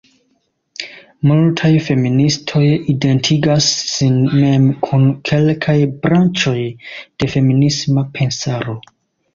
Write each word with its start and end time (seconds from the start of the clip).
Multaj 1.31 1.69
feministoj 1.87 2.63
identigas 2.95 3.69
sin 3.91 4.19
mem 4.33 4.67
kun 4.89 5.07
kelkaj 5.33 5.77
branĉoj 6.09 6.59
de 7.03 7.33
feminisma 7.37 8.11
pensaro. 8.19 8.79